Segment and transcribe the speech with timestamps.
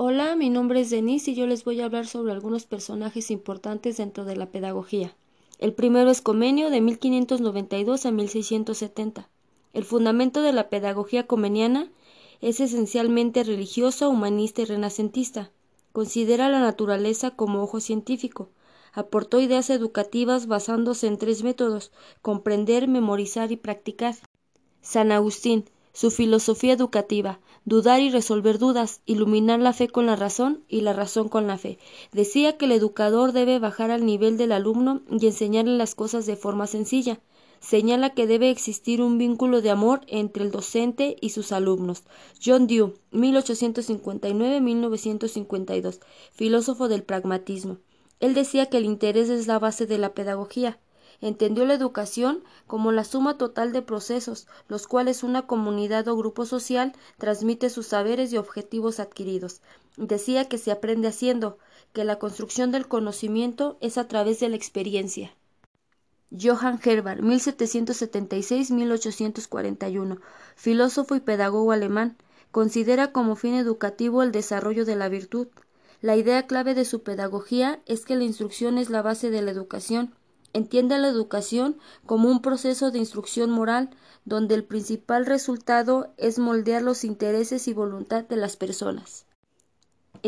[0.00, 3.96] Hola, mi nombre es Denise y yo les voy a hablar sobre algunos personajes importantes
[3.96, 5.16] dentro de la pedagogía.
[5.58, 9.28] El primero es Comenio de 1592 a 1670.
[9.72, 11.90] El fundamento de la pedagogía comeniana
[12.40, 15.50] es esencialmente religiosa, humanista y renacentista.
[15.90, 18.50] Considera la naturaleza como ojo científico.
[18.92, 21.90] Aportó ideas educativas basándose en tres métodos
[22.22, 24.14] comprender, memorizar y practicar.
[24.80, 25.64] San Agustín
[25.98, 30.92] su filosofía educativa, dudar y resolver dudas, iluminar la fe con la razón y la
[30.92, 31.80] razón con la fe.
[32.12, 36.36] Decía que el educador debe bajar al nivel del alumno y enseñarle las cosas de
[36.36, 37.18] forma sencilla.
[37.58, 42.04] Señala que debe existir un vínculo de amor entre el docente y sus alumnos.
[42.40, 45.98] John Dewey, 1859-1952,
[46.30, 47.78] filósofo del pragmatismo.
[48.20, 50.78] Él decía que el interés es la base de la pedagogía
[51.20, 56.46] entendió la educación como la suma total de procesos, los cuales una comunidad o grupo
[56.46, 59.60] social transmite sus saberes y objetivos adquiridos.
[59.96, 61.58] Decía que se aprende haciendo,
[61.92, 65.34] que la construcción del conocimiento es a través de la experiencia.
[66.30, 70.20] Johann Herbert, 1776-1841,
[70.54, 72.18] filósofo y pedagogo alemán,
[72.50, 75.48] considera como fin educativo el desarrollo de la virtud.
[76.00, 79.50] La idea clave de su pedagogía es que la instrucción es la base de la
[79.50, 80.14] educación
[80.52, 83.90] Entiende la educación como un proceso de instrucción moral
[84.24, 89.26] donde el principal resultado es moldear los intereses y voluntad de las personas.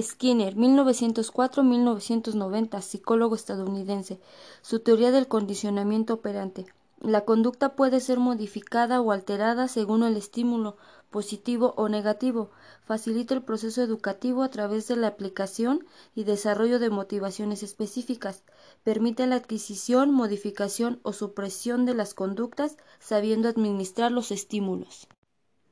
[0.00, 4.20] Skinner, 1904-1990, psicólogo estadounidense.
[4.62, 6.66] Su teoría del condicionamiento operante.
[7.00, 10.76] La conducta puede ser modificada o alterada según el estímulo,
[11.10, 12.50] positivo o negativo.
[12.84, 18.42] Facilita el proceso educativo a través de la aplicación y desarrollo de motivaciones específicas.
[18.82, 25.06] Permite la adquisición, modificación o supresión de las conductas sabiendo administrar los estímulos.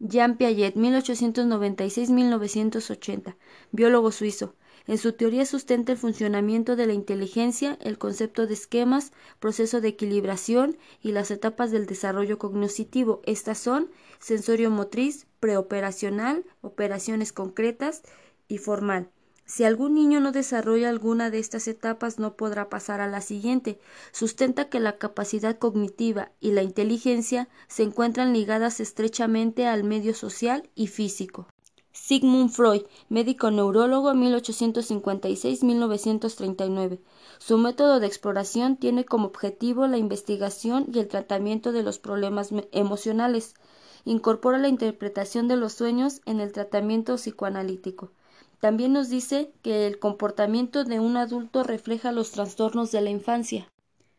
[0.00, 3.36] Jean Piaget, 1896-1980,
[3.70, 4.54] biólogo suizo.
[4.86, 9.88] En su teoría sustenta el funcionamiento de la inteligencia, el concepto de esquemas, proceso de
[9.88, 13.20] equilibración y las etapas del desarrollo cognitivo.
[13.24, 18.02] Estas son sensorio motriz, preoperacional, operaciones concretas
[18.48, 19.10] y formal.
[19.50, 23.80] Si algún niño no desarrolla alguna de estas etapas no podrá pasar a la siguiente.
[24.12, 30.70] Sustenta que la capacidad cognitiva y la inteligencia se encuentran ligadas estrechamente al medio social
[30.76, 31.48] y físico.
[31.92, 37.00] Sigmund Freud, médico neurólogo 1856-1939.
[37.38, 42.50] Su método de exploración tiene como objetivo la investigación y el tratamiento de los problemas
[42.70, 43.54] emocionales.
[44.04, 48.12] Incorpora la interpretación de los sueños en el tratamiento psicoanalítico.
[48.60, 53.68] También nos dice que el comportamiento de un adulto refleja los trastornos de la infancia.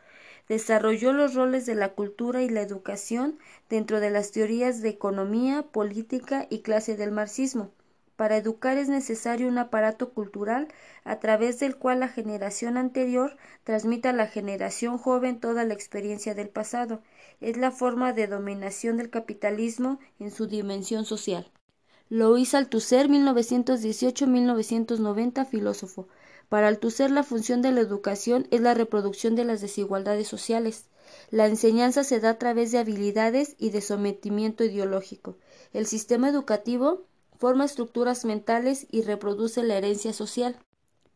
[0.48, 5.64] desarrolló los roles de la cultura y la educación dentro de las teorías de economía,
[5.64, 7.72] política y clase del marxismo.
[8.16, 10.68] Para educar es necesario un aparato cultural
[11.04, 16.36] a través del cual la generación anterior transmita a la generación joven toda la experiencia
[16.36, 17.02] del pasado.
[17.40, 21.52] Es la forma de dominación del capitalismo en su dimensión social.
[22.14, 26.10] Louis Althusser, 1918-1990, filósofo.
[26.50, 30.88] Para Althusser la función de la educación es la reproducción de las desigualdades sociales.
[31.30, 35.38] La enseñanza se da a través de habilidades y de sometimiento ideológico.
[35.72, 37.06] El sistema educativo
[37.40, 40.58] forma estructuras mentales y reproduce la herencia social.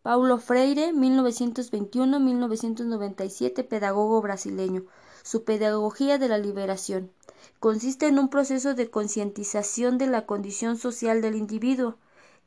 [0.01, 4.85] Paulo Freire, 1921-1997, pedagogo brasileño.
[5.25, 7.11] Su pedagogía de la liberación
[7.59, 11.97] consiste en un proceso de concientización de la condición social del individuo,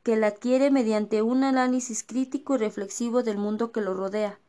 [0.01, 4.39] que la adquiere mediante un análisis crítico y reflexivo del mundo que lo rodea.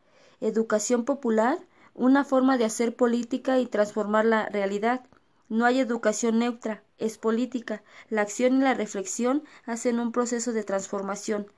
[0.41, 1.59] Educación popular,
[1.93, 5.05] una forma de hacer política y transformar la realidad.
[5.49, 7.83] No hay educación neutra, es política.
[8.11, 11.49] La acción y la reflexión hacen un proceso de transformación.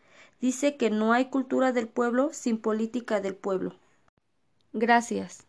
[0.40, 3.74] Dice que no hay cultura del pueblo sin política del pueblo.
[4.72, 5.40] Gracias.